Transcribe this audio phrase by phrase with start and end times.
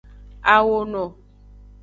[0.53, 1.03] Awono.